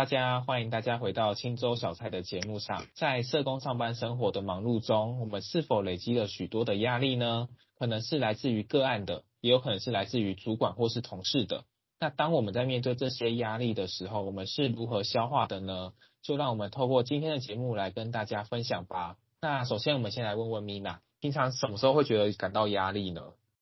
[0.00, 2.86] 大家欢迎大家回到青州小菜的节目上。
[2.94, 7.50] 在社工上班生活的忙碌中，我们是否累积了许多的压力呢？
[7.78, 11.64] 可能是来自于个案的，也有可能是来自于主管或是同事的。
[11.98, 15.92] 那当我们在面对这些压力的时候，我们是如何消化的呢？
[16.22, 19.18] 就让我们透过今天的节目来跟大家分享吧。
[19.42, 23.20] 那首先，我们先来问问 Mina，平常什么时候会觉得感到压力呢？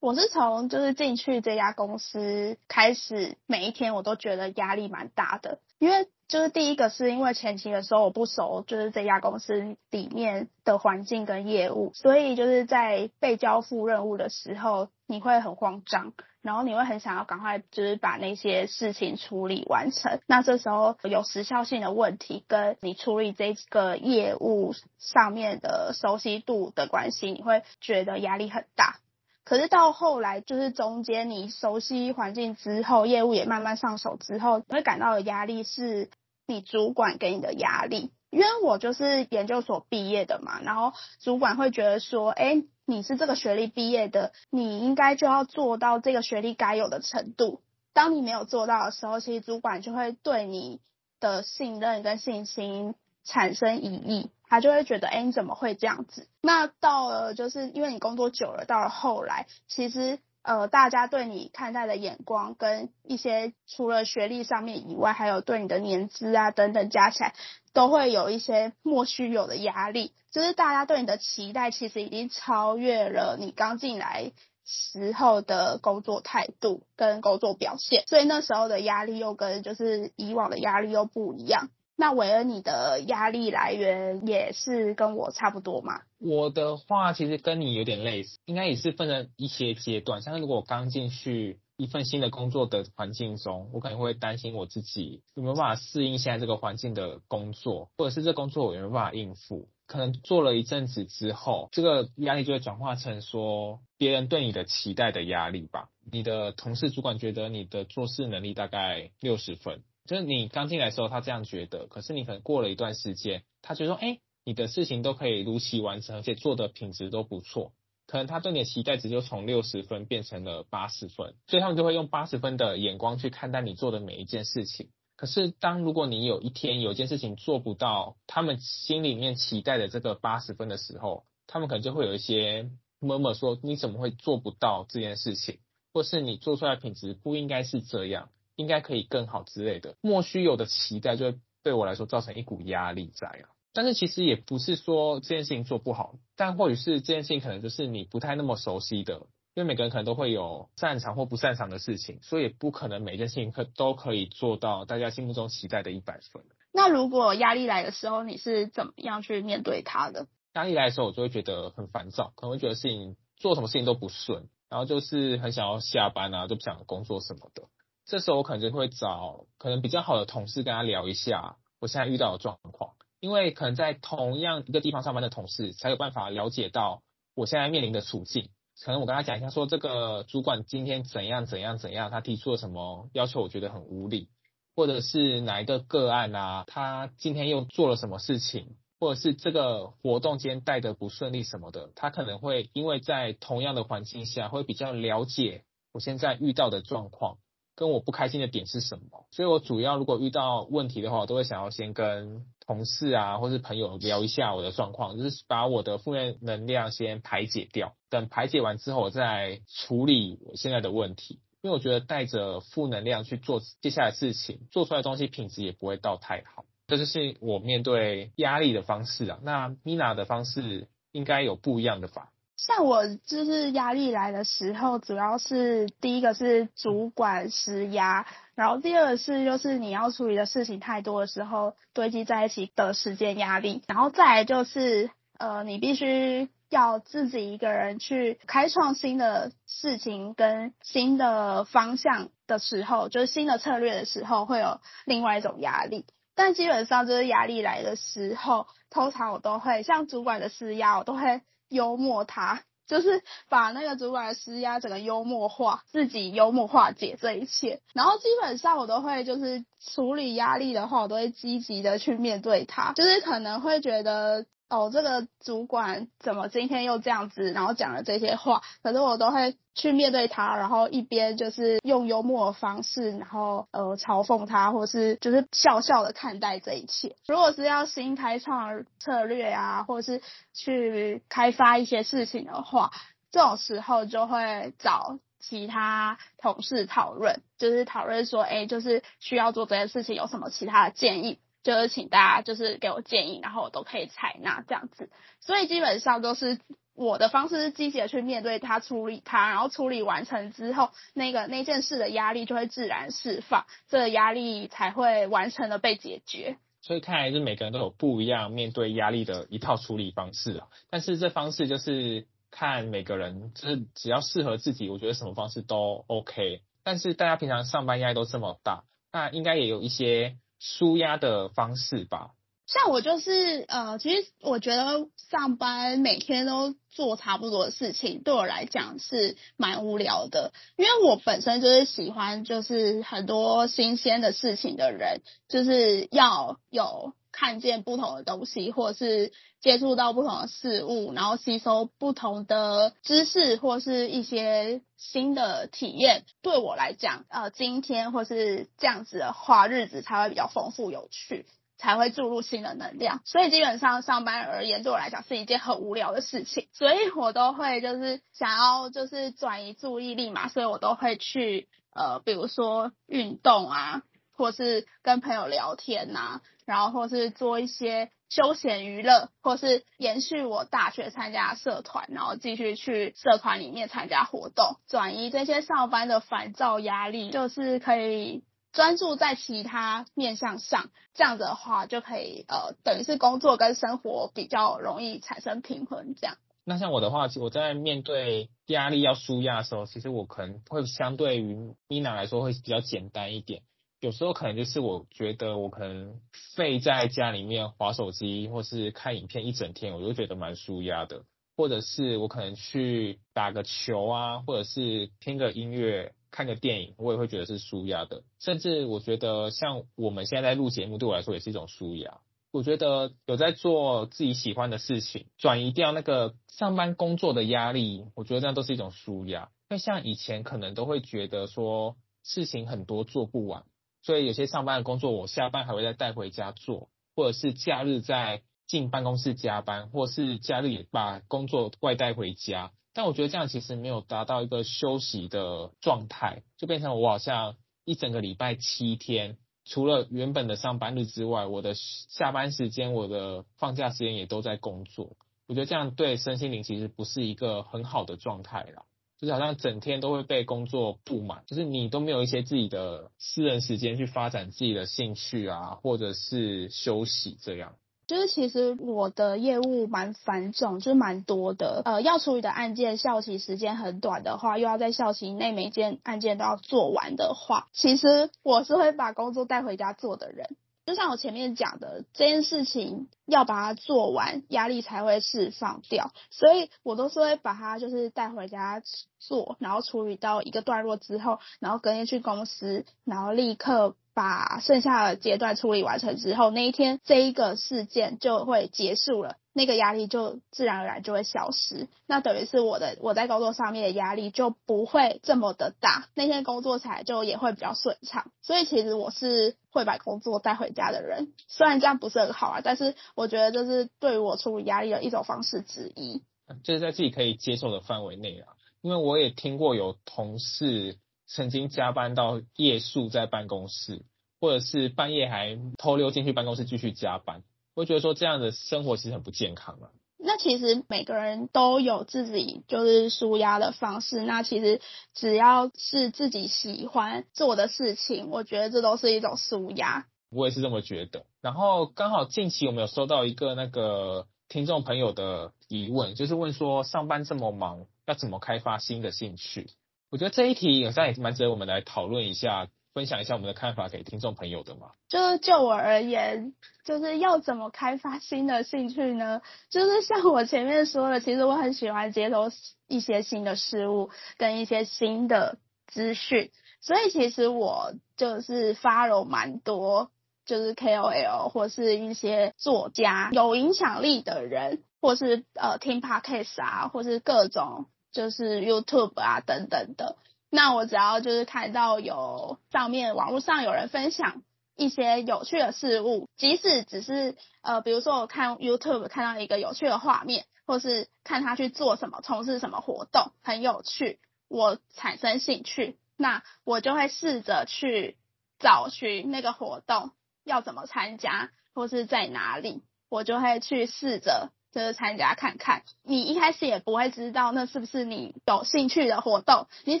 [0.04, 6.06] 我是从就是进去这家公司开始，每一天我都觉得压力蛮大的，因为。
[6.26, 20.18] 就是第一个是因为前期的时候我不熟，就是这家公司里面的环境跟业务，所以就是在被交付任务的时候，你会很慌张，然后你会很想要赶快就是把那些事情处理完成。
[20.26, 28.96] 那这时候有时效性的问题，跟你处理这个业务上面的熟悉度的关系，你会觉得压力很大。
[29.44, 36.08] 可是到后来，就是中间你熟悉环境之后，业务也慢慢上手之后，会感到的压力是
[36.46, 38.10] 你主管给你的压力。
[38.30, 47.60] 因为我就是研究所毕业的嘛，然后主管会觉得说，哎，你是这个学历毕业的，你应该就要做到这个学历该有的程度。
[47.92, 50.80] 当你没有做到的时候，其实主管就会对你
[51.20, 54.30] 的信任跟信心产生疑义。
[54.54, 56.28] 他就会觉得，哎，你怎么会这样子？
[56.42, 67.34] 那到了，就是因为你工作久了，到了后来，其实，呃，大家对你看待的眼光，跟一些除了学历上面以外，还有对你的年资啊等等加起来，
[67.72, 70.12] 都会有一些莫须有的压力。
[70.30, 74.30] 就是大家对你的期待，其实已经超越了你刚进来
[74.64, 81.70] 时候的工作态度跟工作表现，所以那时候的压力又跟就是以往的压力又不一样。
[81.96, 86.00] 那韦恩，你的压力来源也是跟我差不多吗？
[86.18, 90.20] 我的话其实跟你有点类似，应该也是分了一些阶段。
[90.20, 99.68] 像是如果我刚进去一份新的工作的环境中，我可能会担心我自己有没有办法适应现在这个环境的工作，或者是这工作我有没有办法应付。
[99.86, 105.90] 可能做了一阵子之后，这个压力就会转化成说别人对你的期待的压力吧。
[106.10, 109.82] 你的同事主管觉得你的做事能力大概六十分。
[110.06, 117.72] 就是你刚进来的时候，他这样觉得，可是你可能过了一段时间，他觉得说，哎，你的事情都可以如期完成，而且做的品质都不错，
[118.06, 124.90] 可能他对你的期待值就从六十分变成了八十分，所以他们就会用八十分的眼光去看待你做的每一件事情。
[125.16, 132.68] 可是当如果你有一天有一件事情做不到他们心里面期待的这个八十分的时候，他们可能就会有一些
[133.00, 135.60] murmur 说，你怎么会做不到这件事情，
[135.94, 138.28] 或是你做出来品质不应该是这样。
[138.56, 143.48] 应该可以更好之类的，莫须有的期待就会对我来说造成一股压力在啊。
[143.72, 149.14] 但是其实也不是说这件事情做不好，但或许是这件事情可能就是你不太那么熟悉的，
[149.54, 156.44] 因为每个人可能都会有擅长或不擅长的事情，所以不可能每件事情可都可以做到大家心目中期待的一百分。
[156.72, 160.28] 那如果压力来的时候，你是怎么样去面对它的？
[160.52, 167.64] 压力来的时候，我就会觉得很烦躁，可能会觉得事情做什么事情都不顺，然后就是很想要下班啊，就不想工作什么的。
[168.06, 177.02] 这时候我可能就会找可能比较好的同事跟他聊一下我现在遇到的状况，因为可能在同样一个地方上班的同事才有办法了解到
[177.34, 178.50] 我现在面临的处境。
[178.84, 184.28] 可能我跟他讲一下说，这个主管今天怎样怎样怎样，他提出了什么要求，我觉得很无理，
[184.74, 197.38] 或者是哪一个个案啊，他今天又做了什么事情，或者是这个活动今天带的不顺利什么的，他可能会因为在同样的环境下会比较了解我现在遇到的状况。
[197.76, 199.26] 跟我不开心的点是什么？
[199.30, 207.94] 所以我主要如果遇到问题的话，我都会想要先跟同事啊，或是朋友聊一下我的状况，就是把我的负面能量先排解掉。
[208.10, 211.40] 等排解完之后，我再处理我现在的问题。
[211.62, 216.66] 因为我觉得带着负能量去做接下来的事情，做出来的东西品质也不会到太好。
[216.86, 219.38] 这就是我面对压力的方式啊。
[219.42, 222.28] 那 Mina 的方式应该有不一样的吧？
[222.56, 246.06] 像我就是压力来的时候，主要是第一个是主管施压，然后第二个是就是你要处理的事情太多的时候堆积在一起的时间压力，然后再来就是呃你必须要自己一个人去开创新的事情跟新的方向的时候，就是新的策略的时候，会有另外一种压力。
[246.36, 251.42] 但基本上就是压力来的时候，通常我都会像主管的施压，我都会。
[251.68, 257.80] 幽默他，就是把那个主管施压整个幽默化，自己幽默化解这一切。
[257.92, 264.46] 然后基本上我都会就是处理压力的话，我都会积极的去面对它，就是可能会觉得。
[264.68, 277.14] 哦，这个主管怎么今天又这样子，然后讲了这些话，可是我都会去面对他，然后一边就是用幽默的方式，然后呃嘲讽他，或是就是笑笑的看待这一切。
[277.26, 280.22] 如果是要新开创策略啊，或是
[280.52, 282.90] 去开发一些事情的话，
[283.30, 291.38] 这种时候就会找其他同事讨论，就是讨论说，哎，就是需要做这件事情，有什么其他的建议。
[291.64, 296.60] 就是请大家就是给我建议，然后我都可以采纳这样子，所以基本上都是
[296.94, 306.58] 我的方式是积极的去面对它，处理它，然后处理完成之后，那个那件事的压力就会自然释放，这个压力才会完成的被解决。
[306.82, 316.60] 所以看来是每个人都有不一样面对压力的一套处理方式啊，但是这方式就是看每个人，就是只要适合自己，我觉得什么方式都 OK。
[316.82, 320.36] 但是大家平常上班压力都这么大，那应该也有一些。
[320.64, 322.30] 舒压的方式吧，
[322.66, 346.24] 像我就是呃，其实我觉得上班每天都做差不多的事情，对我来讲是蛮无聊的，因为我本身就是喜欢就是很多新鲜的事情的人，就是要有看见不同的东西，或是接触到不同的事物，然后吸收不同的知识或是一些新的体验。
[346.40, 351.44] 对我来讲，呃，今天或是这样子的话，日子才会比较丰富有趣。
[351.76, 378.44] 才会注入新的能量，所以基本上上班而言，对我来讲是一件很无聊的事情，所以我都会就是想要就是转移注意力嘛，所以我都会去呃，比如说运动啊，或是跟朋友聊天呐、啊，然后或是做一些休闲娱乐，或是延续我大学参加社团，然后继续去社团里面参加活动，转移这些上班的烦躁压力，就是可以。
[378.74, 386.14] 专注在其他面向上，这样子的话就可以呃，等于是工作跟生活比较容易产生平衡。
[386.16, 386.36] 这样。
[386.64, 393.62] 那像我的话，我在面对压力要纾压的时候，其实我可能会相对于 Mina 来说会比较简单一点。
[394.00, 396.20] 有时候可能就是我觉得我可能
[396.56, 401.22] 废在家里面滑手机或是看影片一整天，我就觉得蛮纾压的。
[401.56, 406.12] 或者是我可能去打个球啊，或者是听个音乐。
[406.34, 408.24] 看个电影，我也会觉得是舒压的。
[408.40, 412.18] 甚至我觉得，像我们现在在录节目，对我来说也是一种舒压。
[412.50, 419.50] 我觉得有在做自己喜欢的事情，转移掉那个上班工作的压力，我觉得这样都是一种舒压。
[419.70, 421.94] 因为像以前可能都会觉得说
[422.24, 423.62] 事情很多做不完，
[424.02, 432.72] 所以有些上班的工作我下班还会再带回家做，或者是假日再进办公室加班，或是假日也把工作外带回家。
[432.94, 445.16] 但我觉得这样其实没有达到一个休息的状态，就变成我好像一整个礼拜七天，除了原本的上班日之外，我的下班时间、我的放假时间也都在工作。
[445.46, 448.84] 我觉得这样对身心灵其实不是一个很好的状态啦，
[449.18, 457.74] 就是好像整天都会被工作布满，就是你都没有一些自己的私人时间去发展自己的兴趣啊，或者是休息这样。
[458.06, 461.82] 就是其实我的业务蛮繁重，就是蛮多的。
[461.84, 470.56] 呃，要处理的案件效期时间很短的话，又要在效期内每件案件都要做完的话，其实我是会把工作带回家做的人。
[470.86, 476.12] 就像我前面讲的，这件事情要把它做完，压力才会释放掉。
[476.30, 478.82] 所以我都是会把它就是带回家
[479.18, 483.96] 做，然后处理到一个段落之后，然后隔天去公司，然后立刻。
[484.16, 491.88] 把剩下的阶段处理完成之后，那一天这一个事件就会结束了，那个压力就自然而然就会消失。
[492.06, 498.30] 那等于是我的我在工作上面的压力就不会这么的大，那天工作起来就也会比较顺畅。
[498.42, 506.22] 所以其实我是会把工作带回家的人，虽然这样不是很好啊，但是我觉得这是对于我处理压力的一种方式之一，
[506.62, 508.52] 就是在自己可以接受的范围内啊。
[508.82, 510.98] 因为我也听过有同事。
[511.26, 514.04] 曾经加班到夜宿在办公室，
[514.42, 517.42] 或者是半夜还偷溜进去办公室继续加班，
[517.74, 519.90] 我觉得说这样的生活其实很不健康啊。
[520.16, 524.22] 那其实每个人都有自己就是舒压的方式。
[524.22, 524.80] 那其实
[525.12, 530.06] 只要是自己喜欢做的事情，我觉得这都是一种舒压。
[530.30, 531.26] 我也是这么觉得。
[531.42, 539.68] 然后刚好近期我们有收到一个那个听众朋友的疑问，就是问说上班这么忙，要怎么开发新的兴趣？
[540.10, 542.68] 我觉得这一题好像也蛮值得我们来讨论一下。
[542.94, 544.92] 分享一下我们的看法给听众朋友的吗？
[545.08, 549.42] 就是就我而言，就是要怎么开发新的兴趣呢？
[549.68, 552.52] 就是像我前面说的，其实我很喜欢接收
[552.86, 555.58] 一些新的事物跟一些新的
[555.88, 560.12] 资讯，所以其实我就是 follow 蛮多，
[560.46, 570.16] 就是 KOL 或是一些作家有影响力的人，或是呃听 Podcast 啊，或是各种就是 YouTube 啊等等的。
[570.54, 574.42] 那我只要就是看到有上面网络上有人分享
[574.76, 588.16] 一些有趣的事物，即使只是呃，比如说我看 YouTube 看到一个有趣的画面，或是看他去做什么、从事什么活动很有趣，我产生兴趣，那我就会试着去
[588.60, 590.12] 找寻那个活动
[590.44, 594.52] 要怎么参加，或是在哪里，我就会去试着。
[594.74, 600.00] 就是参加看看，你一开始也不会知道那是不是你有兴趣的活动，你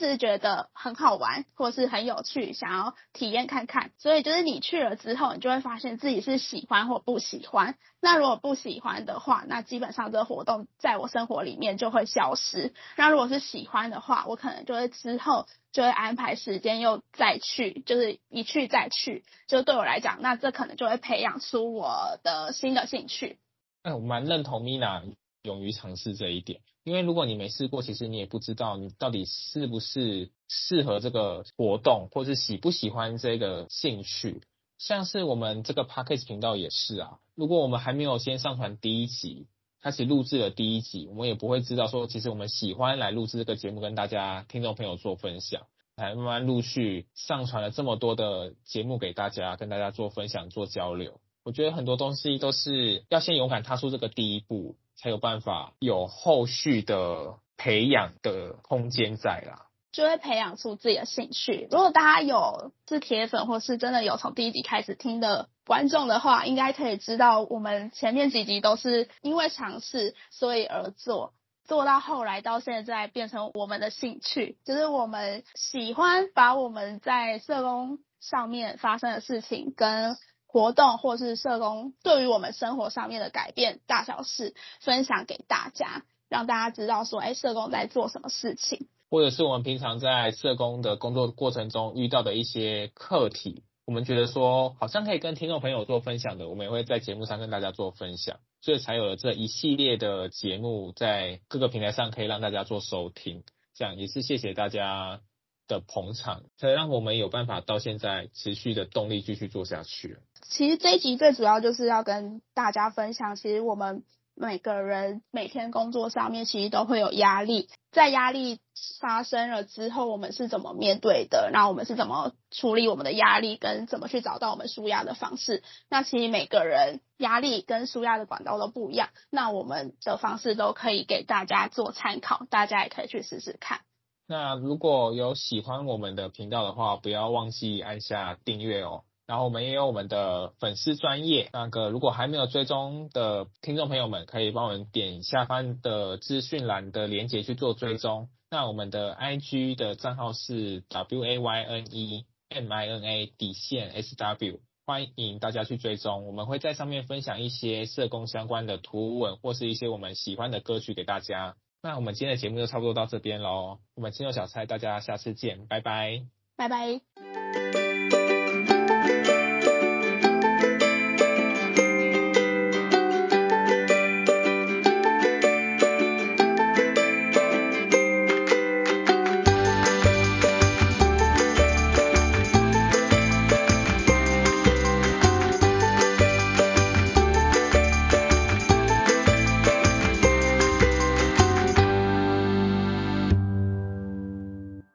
[0.00, 3.92] 只是觉得很好玩或是很有趣，想要体验看看。
[3.98, 7.76] 所以就是你去了之后，你就会发现自己是喜欢或不喜欢。
[8.00, 12.74] 那如果不喜欢的话，那基本上这个活动在我生活里面就会消失。
[12.96, 19.24] 那如果是喜欢的话，我可能就会之后就会安排时间又再去，就是一去再去。
[19.46, 23.38] 就对我来讲，那这可能就会培养出我的新的兴趣。
[23.84, 25.02] 哎，我蛮认同 Mina
[25.42, 34.40] 勇于尝试这一点，因为如果你没试过，其实你也不知道你到底是不是适合这个活动，或是喜不喜欢这个兴趣。
[34.78, 39.48] 像是我们这个 Podcast 频道也是啊，如果我们还没有先上传第一集，
[39.82, 45.66] 开始录制了第一集，我们也不会知道说，其实我们喜欢来录制这个节目，跟大家听众朋友做分享，
[45.98, 51.20] 才慢慢陆续上传了这么多的节目给大家，跟大家做分享、做交流。
[51.44, 61.68] 我觉得很多东西都是要先勇敢踏出这个第一步，才有办法有后续的培养的空间在啦，就会培养出自己的兴趣。
[61.70, 71.34] 如果大家有是铁粉，或是真的有从第一集开始听的观众的话，应该可以知道，我们前面几集都是因为尝试所以而做，
[71.66, 80.16] 做到后来到现在变成我们的兴趣，就是我们喜欢把我们在社工上面发生的事情跟。
[80.54, 103.42] 活动或是社工对于我们生活上面的改变大小事分享给大家，让大家知道说，哎，社工在做什么事情，或者是我们平常在社工的工作过程中遇到的一些课题，我们觉得说好像可以跟听众朋友做分享的，我们也会在节目上跟大家做分享，所以才有了这一系列的节目在各个平台上可以让大家做收听，
[103.74, 105.20] 这样也是谢谢大家
[105.66, 110.18] 的捧场，才让我们有办法到现在持续的动力继续做下去。
[110.42, 114.04] 其实这一集最主要就是要跟大家分享，其实我们
[114.34, 118.58] 每个人每天工作上面其实都会有压力，在压力
[119.00, 121.50] 发生了之后，我们是怎么面对的？
[121.52, 125.62] 然后我们是怎么处理我们的压力，跟怎么去找到我们舒压的方式？
[125.88, 133.80] 那其实每个人压力跟舒压的管道都不一样，那我们的方式都可以给大家做参考，大家也可以去试试看。
[134.26, 139.04] 那如果有喜欢我们的频道的话，不要忘记按下订阅哦。
[139.26, 148.28] 然后我们也有我们的粉丝专业，那个如果还没有追踪的听众朋友们，可以帮我们点下方的资讯栏的链接去做追踪。
[148.50, 156.26] 那我们的 IG 的账号是 W A Y N E M I N A 底线 S W，欢迎大家去追踪。
[156.26, 161.56] 我们会在上面分享一些社工相关的图文，或是一些我们喜欢的歌曲给大家。
[161.84, 166.22] 那我们今天的节目就差不多到这边喽，我们清粥小菜，大家下次见，拜拜，
[166.56, 167.43] 拜拜。